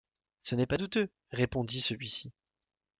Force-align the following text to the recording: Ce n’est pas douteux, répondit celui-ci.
Ce 0.39 0.55
n’est 0.55 0.65
pas 0.65 0.77
douteux, 0.79 1.11
répondit 1.29 1.79
celui-ci. 1.79 2.33